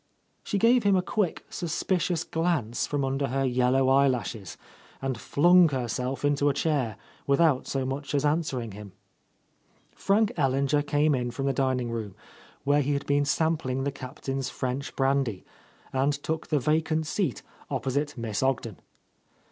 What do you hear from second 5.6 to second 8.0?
herself into a chair without so